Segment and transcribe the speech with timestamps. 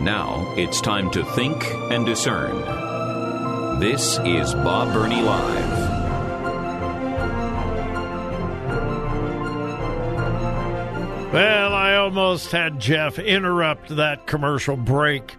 [0.00, 3.80] Now it's time to think and discern.
[3.80, 5.70] This is Bob Burney Live.
[11.34, 15.36] Well, I almost had Jeff interrupt that commercial break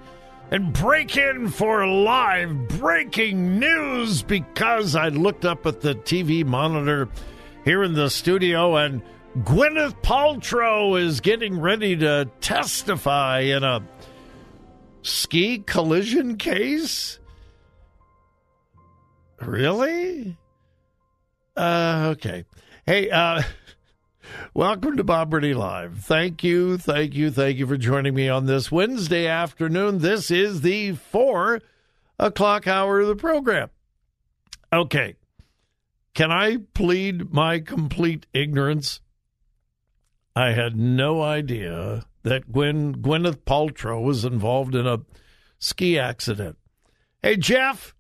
[0.52, 7.10] and break in for live breaking news because I looked up at the TV monitor
[7.66, 9.02] here in the studio and
[9.40, 13.82] Gwyneth Paltrow is getting ready to testify in a
[15.02, 17.20] ski collision case?
[19.40, 20.38] Really?
[21.56, 22.46] Uh, okay.
[22.86, 23.42] Hey, uh,
[24.54, 26.00] welcome to Bob Burney Live.
[26.00, 30.00] Thank you, thank you, thank you for joining me on this Wednesday afternoon.
[30.00, 31.62] This is the four
[32.20, 33.70] o'clock hour of the program.
[34.72, 35.16] Okay.
[36.14, 39.00] Can I plead my complete ignorance?
[40.36, 45.00] I had no idea that Gwen Gwyneth Paltrow was involved in a
[45.60, 46.58] ski accident.
[47.22, 47.96] Hey Jeff,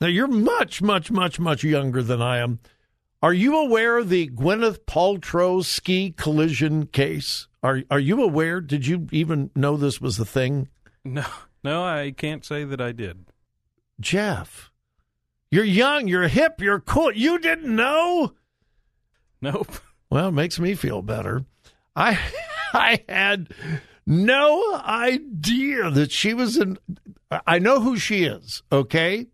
[0.00, 2.60] now you're much, much, much, much younger than I am.
[3.22, 7.48] Are you aware of the Gwyneth Paltrow ski collision case?
[7.62, 8.60] Are are you aware?
[8.60, 10.68] Did you even know this was the thing?
[11.04, 11.26] No,
[11.62, 13.26] no, I can't say that I did.
[14.00, 14.70] Jeff,
[15.50, 17.12] you're young, you're hip, you're cool.
[17.12, 18.32] You didn't know?
[19.42, 19.72] Nope.
[20.08, 21.44] Well, it makes me feel better.
[21.94, 22.18] I
[22.74, 23.52] I had
[24.06, 26.78] no idea that she was in.
[27.46, 28.62] I know who she is.
[28.72, 29.26] Okay,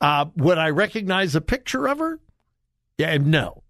[0.00, 2.20] uh, would I recognize a picture of her?
[2.98, 3.62] Yeah, no.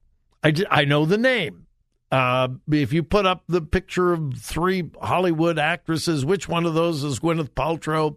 [0.43, 1.67] I I know the name.
[2.11, 7.05] Uh, if you put up the picture of three Hollywood actresses, which one of those
[7.05, 8.17] is Gwyneth Paltrow?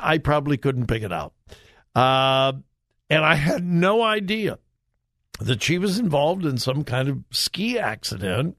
[0.00, 1.32] I probably couldn't pick it out.
[1.94, 2.52] Uh,
[3.10, 4.58] and I had no idea
[5.40, 8.56] that she was involved in some kind of ski accident.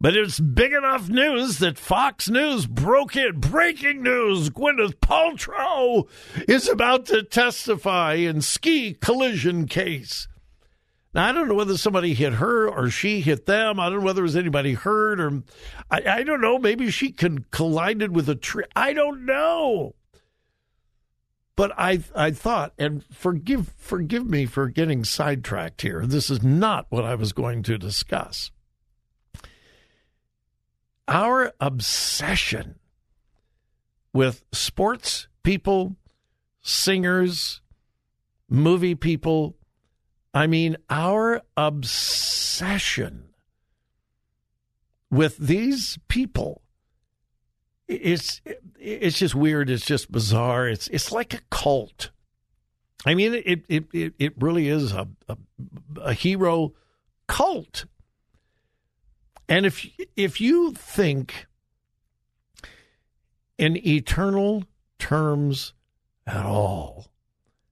[0.00, 3.40] But it's big enough news that Fox News broke it.
[3.40, 6.08] Breaking news Gwyneth Paltrow
[6.48, 10.28] is about to testify in ski collision case.
[11.14, 13.80] Now, I don't know whether somebody hit her or she hit them.
[13.80, 15.42] I don't know whether there was anybody hurt or
[15.90, 16.60] I, I don't know.
[16.60, 18.64] Maybe she con- collided with a tree.
[18.76, 19.96] I don't know.
[21.56, 26.06] But I I thought, and forgive forgive me for getting sidetracked here.
[26.06, 28.52] This is not what I was going to discuss.
[31.08, 32.78] Our obsession
[34.12, 35.96] with sports people,
[36.60, 37.60] singers,
[38.48, 39.56] movie people,
[40.34, 43.30] I mean, our obsession
[45.10, 46.62] with these people
[47.88, 48.42] it's
[48.78, 49.70] it's just weird.
[49.70, 50.68] It's just bizarre.
[50.68, 52.10] It's it's like a cult.
[53.06, 55.36] I mean, it it it, it really is a, a,
[56.02, 56.74] a hero
[57.26, 57.86] cult.
[59.48, 59.86] And if
[60.16, 61.46] if you think
[63.56, 64.64] in eternal
[64.98, 65.72] terms
[66.26, 67.06] at all,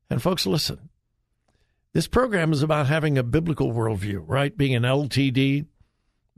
[0.08, 0.88] and folks, listen,
[1.92, 4.56] this program is about having a biblical worldview, right?
[4.56, 5.66] Being an LTD,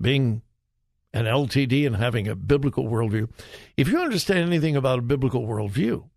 [0.00, 0.43] being
[1.12, 3.28] an LTD and having a biblical worldview.
[3.77, 6.09] If you understand anything about a biblical worldview,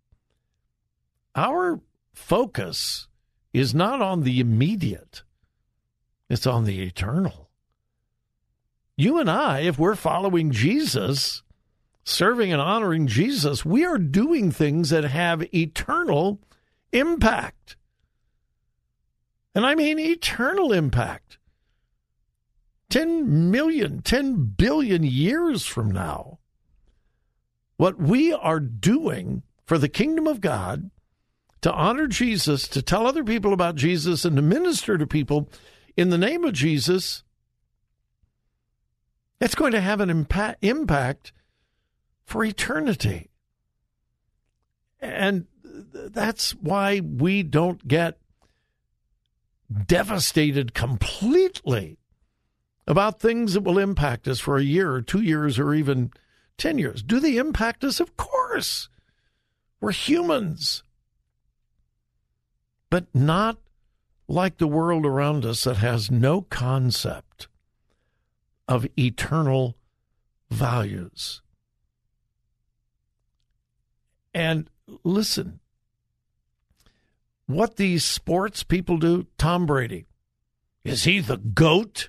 [1.34, 1.80] our
[2.14, 3.08] focus
[3.52, 5.22] is not on the immediate,
[6.28, 7.50] it's on the eternal.
[8.96, 11.42] You and I, if we're following Jesus,
[12.04, 16.40] serving and honoring Jesus, we are doing things that have eternal
[16.92, 17.76] impact.
[19.54, 21.38] And I mean eternal impact.
[22.90, 26.38] 10 million, 10 billion years from now,
[27.78, 30.90] what we are doing for the kingdom of God
[31.62, 35.48] to honor Jesus, to tell other people about Jesus, and to minister to people
[35.96, 37.22] in the name of Jesus,
[39.42, 41.32] it's going to have an impact, impact
[42.24, 43.28] for eternity.
[45.00, 48.18] And that's why we don't get
[49.86, 51.98] devastated completely
[52.86, 56.12] about things that will impact us for a year or two years or even
[56.58, 57.02] 10 years.
[57.02, 57.98] Do they impact us?
[57.98, 58.88] Of course.
[59.80, 60.84] We're humans.
[62.90, 63.58] But not
[64.28, 67.48] like the world around us that has no concept
[68.72, 69.76] of eternal
[70.50, 71.42] values.
[74.32, 74.70] And
[75.04, 75.60] listen,
[77.44, 80.06] what these sports people do, Tom Brady,
[80.84, 82.08] is he the GOAT?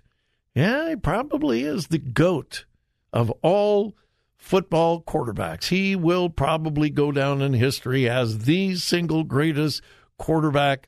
[0.55, 2.63] Yeah, he probably is the GOAT
[3.11, 3.93] of all
[4.37, 5.67] football quarterbacks.
[5.67, 9.81] He will probably go down in history as the single greatest
[10.17, 10.87] quarterback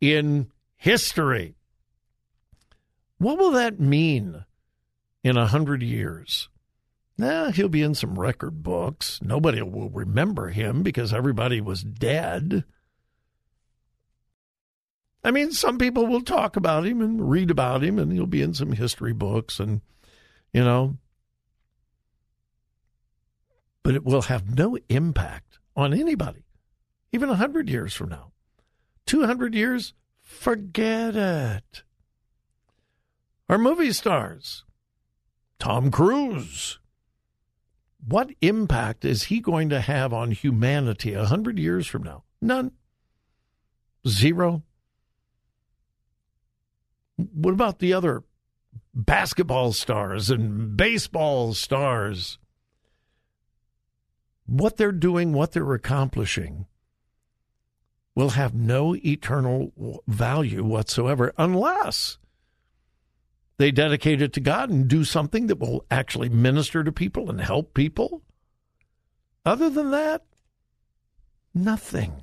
[0.00, 1.54] in history.
[3.18, 4.46] What will that mean
[5.22, 6.48] in a hundred years?
[7.18, 9.20] Now, he'll be in some record books.
[9.22, 12.64] Nobody will remember him because everybody was dead.
[15.24, 18.42] I mean, some people will talk about him and read about him, and he'll be
[18.42, 19.82] in some history books, and,
[20.52, 20.96] you know.
[23.84, 26.44] But it will have no impact on anybody,
[27.12, 28.32] even a 100 years from now.
[29.06, 31.82] 200 years, forget it.
[33.48, 34.64] Our movie stars,
[35.62, 36.80] Tom Cruise.
[38.04, 42.24] What impact is he going to have on humanity a 100 years from now?
[42.40, 42.72] None.
[44.04, 44.64] Zero.
[47.14, 48.24] What about the other
[48.92, 52.40] basketball stars and baseball stars?
[54.46, 56.66] What they're doing, what they're accomplishing,
[58.16, 62.18] will have no eternal value whatsoever unless
[63.58, 67.40] they dedicate it to God and do something that will actually minister to people and
[67.40, 68.22] help people.
[69.44, 70.24] Other than that,
[71.54, 72.22] nothing.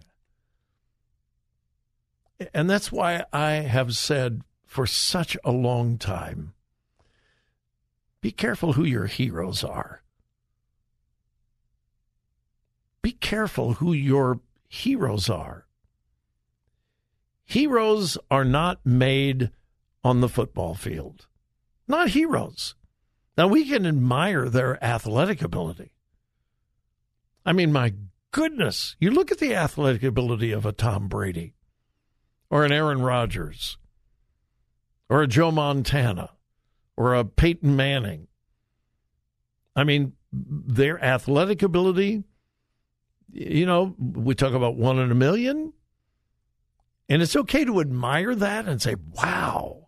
[2.53, 6.53] And that's why I have said for such a long time.
[8.21, 10.03] Be careful who your heroes are.
[13.01, 15.65] Be careful who your heroes are.
[17.45, 19.51] Heroes are not made
[20.03, 21.27] on the football field,
[21.87, 22.75] not heroes.
[23.37, 25.91] Now, we can admire their athletic ability.
[27.45, 27.93] I mean, my
[28.31, 31.55] goodness, you look at the athletic ability of a Tom Brady
[32.49, 33.77] or an Aaron Rodgers
[35.09, 36.31] or a Joe Montana
[36.97, 38.27] or a Peyton Manning.
[39.75, 42.23] I mean, their athletic ability,
[43.31, 45.73] you know, we talk about one in a million.
[47.07, 49.87] And it's okay to admire that and say, wow,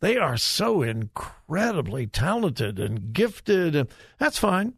[0.00, 3.88] they are so incredibly talented and gifted.
[4.18, 4.74] That's fine.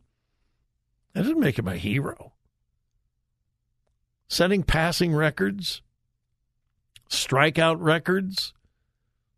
[1.13, 2.33] That doesn't make him a hero.
[4.29, 5.83] Setting passing records,
[7.11, 8.53] strikeout records,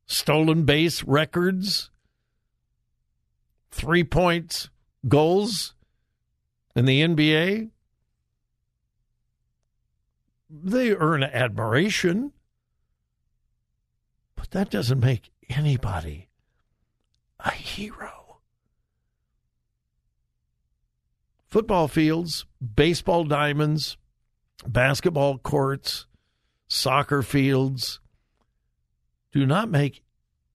[0.07, 1.91] stolen base records,
[3.71, 4.69] three points
[5.09, 5.75] goals
[6.75, 7.71] in the NBA.
[10.51, 12.33] They earn admiration,
[14.35, 16.29] but that doesn't make anybody
[17.45, 18.39] a hero.
[21.47, 23.97] Football fields, baseball diamonds,
[24.67, 26.07] basketball courts,
[26.69, 28.01] soccer fields,
[29.33, 30.03] do not make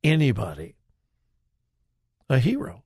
[0.03, 0.75] anybody
[2.29, 2.83] a hero.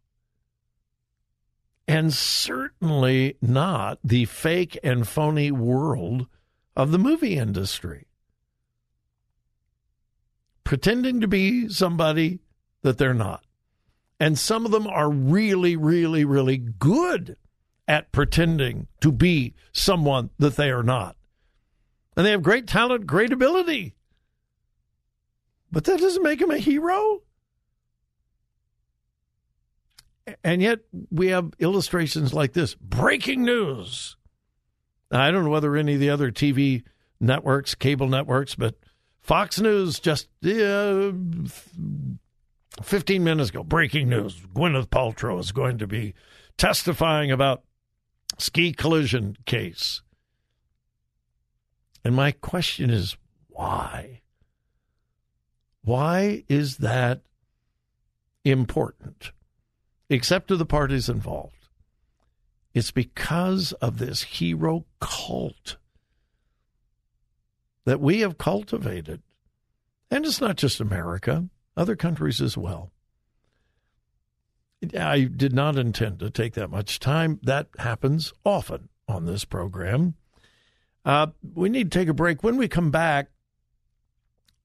[1.87, 6.27] And certainly not the fake and phony world
[6.75, 8.08] of the movie industry.
[10.69, 12.41] Pretending to be somebody
[12.83, 13.43] that they're not.
[14.19, 17.37] And some of them are really, really, really good
[17.87, 21.15] at pretending to be someone that they are not.
[22.15, 23.95] And they have great talent, great ability.
[25.71, 27.23] But that doesn't make them a hero.
[30.43, 34.17] And yet we have illustrations like this breaking news.
[35.09, 36.83] I don't know whether any of the other TV
[37.19, 38.75] networks, cable networks, but
[39.21, 41.11] Fox News just uh,
[42.81, 44.39] 15 minutes ago, breaking news.
[44.53, 46.13] Gwyneth Paltrow is going to be
[46.57, 47.63] testifying about
[48.37, 50.01] ski collision case.
[52.03, 53.17] And my question is
[53.49, 54.21] why?
[55.83, 57.21] Why is that
[58.45, 59.31] important?
[60.09, 61.67] Except to the parties involved.
[62.73, 65.77] It's because of this hero cult
[67.89, 69.19] that we have cultivated.
[70.11, 72.91] And it's not just America, other countries as well.
[74.95, 77.39] I did not intend to take that much time.
[77.41, 80.13] That happens often on this program.
[81.03, 82.43] Uh, we need to take a break.
[82.43, 83.31] When we come back,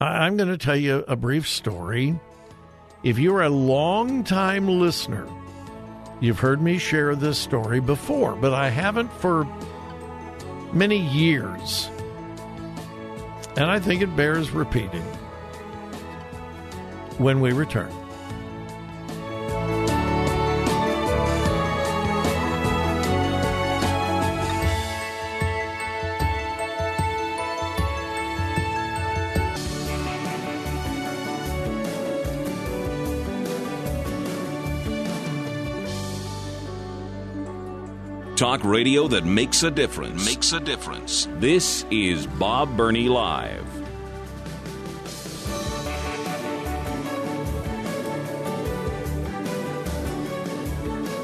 [0.02, 2.20] I'm going to tell you a brief story.
[3.02, 5.26] If you're a long-time listener,
[6.20, 9.48] you've heard me share this story before, but I haven't for
[10.74, 11.88] many years.
[13.56, 15.04] And I think it bears repeating
[17.18, 17.92] when we return.
[38.36, 40.26] Talk radio that makes a difference.
[40.26, 41.28] Makes a difference.
[41.34, 43.64] This is Bob Burney Live.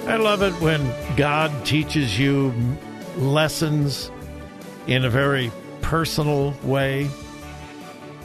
[0.06, 2.54] I love it when God teaches you
[3.16, 4.12] lessons
[4.86, 5.50] in a very
[5.82, 7.10] personal way.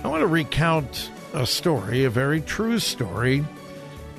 [0.03, 3.43] I want to recount a story, a very true story.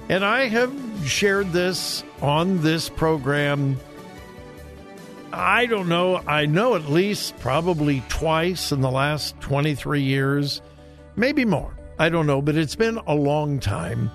[0.09, 3.79] And I have shared this on this program.
[5.33, 6.23] I don't know.
[6.27, 10.63] I know at least probably twice in the last 23 years,
[11.17, 11.77] maybe more.
[11.99, 14.11] I don't know, but it's been a long time.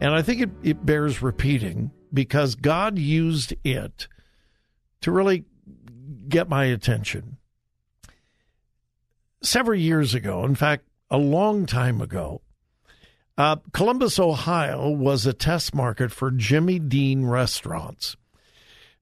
[0.00, 4.08] And I think it, it bears repeating because God used it
[5.00, 5.44] to really
[6.28, 7.38] get my attention.
[9.42, 12.40] Several years ago, in fact, a long time ago,
[13.36, 18.16] uh, Columbus, Ohio was a test market for Jimmy Dean restaurants.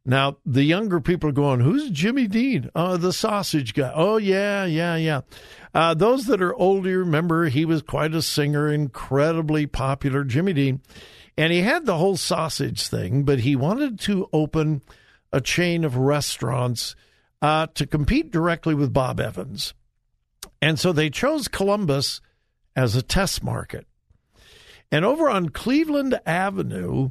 [0.05, 2.71] Now, the younger people are going, Who's Jimmy Dean?
[2.75, 3.93] Oh, the sausage guy.
[3.95, 5.21] Oh, yeah, yeah, yeah.
[5.75, 10.81] Uh, those that are older remember he was quite a singer, incredibly popular, Jimmy Dean.
[11.39, 14.83] And he had the whole sausage thing, but he wanted to open
[15.33, 16.95] a chain of restaurants
[17.41, 19.73] uh, to compete directly with Bob Evans.
[20.61, 22.21] And so they chose Columbus
[22.77, 23.87] as a test market.
[24.91, 27.11] And over on Cleveland Avenue,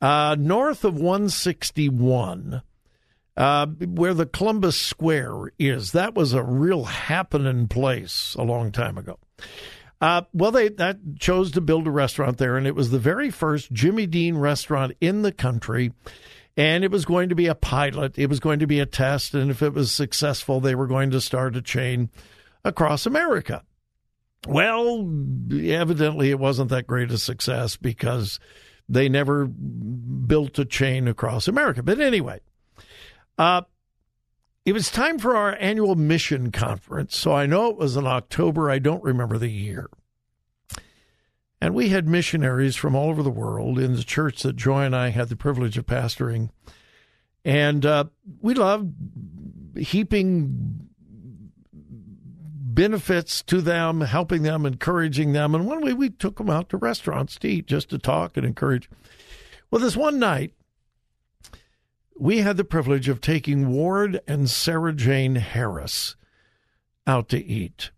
[0.00, 2.62] uh, north of 161,
[3.36, 8.98] uh, where the Columbus Square is, that was a real happening place a long time
[8.98, 9.18] ago.
[10.00, 13.30] Uh, well, they that chose to build a restaurant there, and it was the very
[13.30, 15.92] first Jimmy Dean restaurant in the country.
[16.56, 18.18] And it was going to be a pilot.
[18.18, 21.10] It was going to be a test, and if it was successful, they were going
[21.12, 22.10] to start a chain
[22.64, 23.62] across America.
[24.46, 25.08] Well,
[25.52, 28.40] evidently, it wasn't that great a success because
[28.90, 31.82] they never built a chain across America.
[31.82, 32.40] But anyway,
[33.38, 33.62] uh,
[34.66, 37.16] it was time for our annual mission conference.
[37.16, 38.68] So I know it was in October.
[38.68, 39.88] I don't remember the year.
[41.60, 44.96] And we had missionaries from all over the world in the church that Joy and
[44.96, 46.50] I had the privilege of pastoring.
[47.44, 48.04] And uh,
[48.40, 48.92] we loved
[49.78, 50.89] heaping
[52.74, 55.54] benefits to them, helping them, encouraging them.
[55.54, 58.46] And one way we took them out to restaurants to eat, just to talk and
[58.46, 58.88] encourage.
[59.70, 60.54] Well, this one night,
[62.18, 66.16] we had the privilege of taking Ward and Sarah Jane Harris
[67.06, 67.90] out to eat.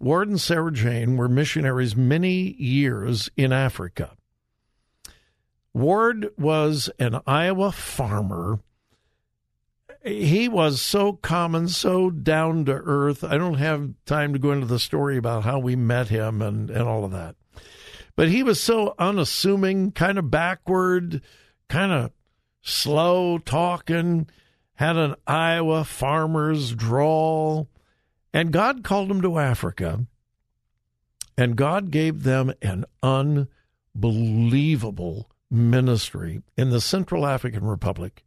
[0.00, 4.16] Ward and Sarah Jane were missionaries many years in Africa.
[5.74, 8.60] Ward was an Iowa farmer.
[10.02, 13.22] He was so common, so down to earth.
[13.22, 16.70] I don't have time to go into the story about how we met him and,
[16.70, 17.36] and all of that.
[18.16, 21.20] But he was so unassuming, kind of backward,
[21.68, 22.12] kind of
[22.62, 24.28] slow talking,
[24.74, 27.68] had an Iowa farmer's drawl.
[28.32, 30.06] And God called him to Africa.
[31.36, 38.22] And God gave them an unbelievable ministry in the Central African Republic.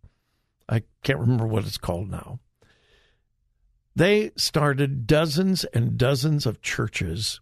[0.73, 2.39] I can't remember what it's called now.
[3.95, 7.39] They started dozens and dozens of churches,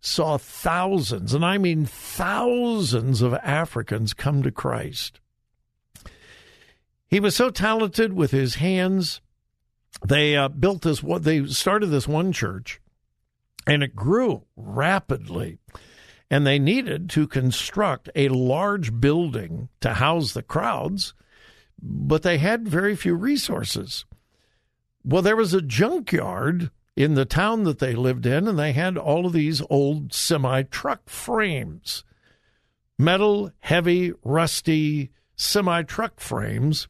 [0.00, 5.20] saw thousands, and I mean thousands of Africans come to Christ.
[7.06, 9.20] He was so talented with his hands.
[10.06, 11.00] They uh, built this.
[11.00, 12.80] They started this one church,
[13.66, 15.58] and it grew rapidly.
[16.30, 21.12] And they needed to construct a large building to house the crowds,
[21.82, 24.04] but they had very few resources.
[25.04, 28.98] Well, there was a junkyard in the town that they lived in, and they had
[28.98, 32.04] all of these old semi truck frames
[32.98, 36.86] metal, heavy, rusty semi truck frames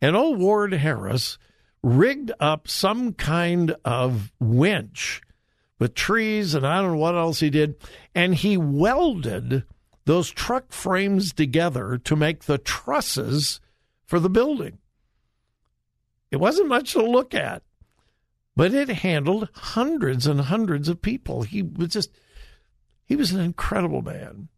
[0.00, 1.38] and old Ward Harris
[1.82, 5.22] rigged up some kind of winch
[5.78, 7.76] with trees and I don't know what else he did.
[8.14, 9.64] And he welded
[10.04, 13.60] those truck frames together to make the trusses
[14.06, 14.78] for the building.
[16.30, 17.62] It wasn't much to look at,
[18.56, 21.42] but it handled hundreds and hundreds of people.
[21.42, 22.10] He was just,
[23.04, 24.48] he was an incredible man.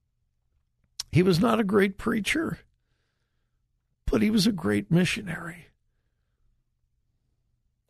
[1.10, 2.58] He was not a great preacher
[4.10, 5.66] but he was a great missionary.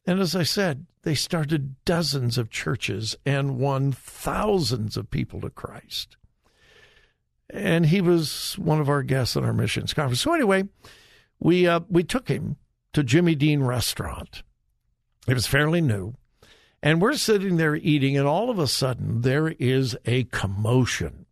[0.07, 5.51] And as I said, they started dozens of churches and won thousands of people to
[5.51, 6.17] Christ.
[7.51, 10.21] And he was one of our guests at our missions conference.
[10.21, 10.65] So anyway,
[11.41, 12.57] we uh, we took him
[12.93, 14.43] to Jimmy Dean restaurant.
[15.27, 16.15] It was fairly new.
[16.83, 21.27] And we're sitting there eating, and all of a sudden there is a commotion.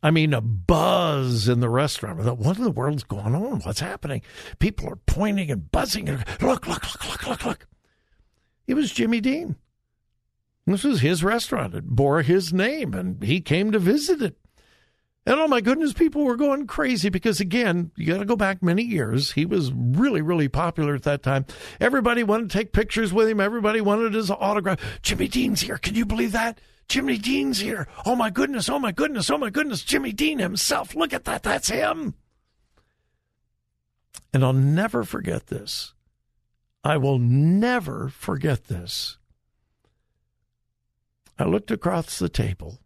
[0.00, 2.20] I mean, a buzz in the restaurant.
[2.20, 3.60] I thought, what in the world's going on?
[3.60, 4.22] What's happening?
[4.60, 6.08] People are pointing and buzzing.
[6.08, 7.66] And, look, look, look, look, look, look.
[8.68, 9.56] It was Jimmy Dean.
[10.66, 11.74] This was his restaurant.
[11.74, 14.36] It bore his name, and he came to visit it.
[15.28, 18.62] And oh my goodness, people were going crazy because, again, you got to go back
[18.62, 19.32] many years.
[19.32, 21.44] He was really, really popular at that time.
[21.82, 24.80] Everybody wanted to take pictures with him, everybody wanted his autograph.
[25.02, 25.76] Jimmy Dean's here.
[25.76, 26.62] Can you believe that?
[26.88, 27.88] Jimmy Dean's here.
[28.06, 29.84] Oh my goodness, oh my goodness, oh my goodness.
[29.84, 30.94] Jimmy Dean himself.
[30.94, 31.42] Look at that.
[31.42, 32.14] That's him.
[34.32, 35.92] And I'll never forget this.
[36.82, 39.18] I will never forget this.
[41.38, 42.78] I looked across the table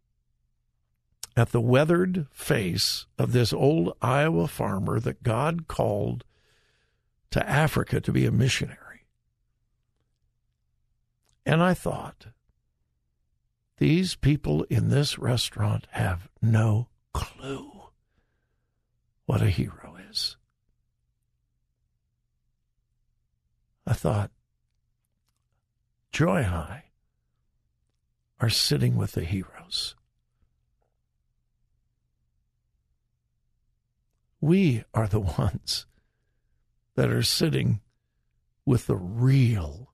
[1.37, 6.25] at the weathered face of this old Iowa farmer that God called
[7.31, 9.07] to Africa to be a missionary.
[11.47, 12.27] And I thought,
[13.79, 17.71] these people in this restaurant have no clue
[19.27, 20.37] what a hero is.
[23.87, 24.31] I thought,
[26.13, 26.85] Joy I
[28.39, 29.95] are sitting with the heroes.
[34.43, 35.87] We are the ones
[36.97, 37.81] that are sitting
[38.67, 39.93] with the real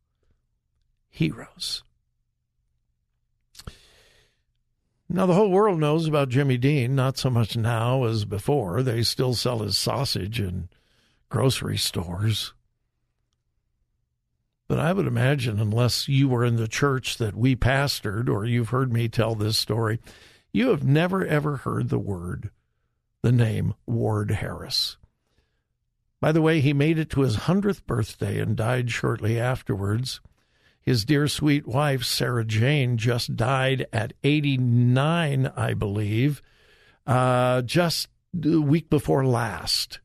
[1.11, 1.85] heroes.
[5.07, 8.83] Now, the whole world knows about Jimmy Dean, not so much now as before.
[8.83, 10.71] They still sell his sausage in
[11.29, 12.55] grocery stores.
[14.67, 18.71] But I would imagine, unless you were in the church that we pastored or you've
[18.71, 19.99] heard me tell this story,
[20.53, 22.51] you have never ever heard the word,
[23.23, 24.97] the name Ward Harris.
[26.21, 30.21] By the way, he made it to his 100th birthday and died shortly afterwards.
[30.81, 36.43] His dear sweet wife, Sarah Jane, just died at 89, I believe,
[37.07, 40.01] uh, just the week before last.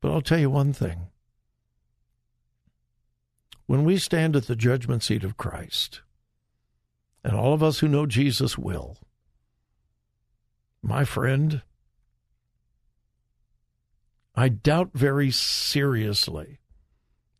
[0.00, 1.06] But I'll tell you one thing.
[3.66, 6.00] When we stand at the judgment seat of Christ,
[7.22, 8.96] and all of us who know Jesus will,
[10.82, 11.62] my friend,
[14.34, 16.58] I doubt very seriously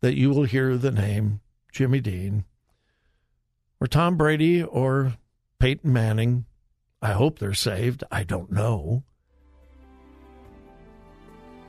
[0.01, 2.45] that you will hear the name Jimmy Dean
[3.79, 5.17] or Tom Brady or
[5.59, 6.45] Peyton Manning.
[7.01, 8.03] I hope they're saved.
[8.11, 9.03] I don't know.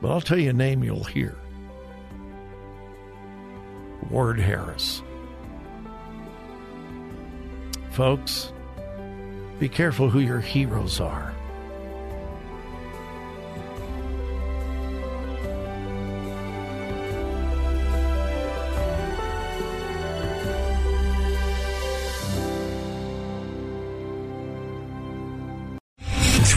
[0.01, 1.35] But I'll tell you a name you'll hear
[4.09, 5.01] Ward Harris.
[7.91, 8.51] Folks,
[9.59, 11.32] be careful who your heroes are.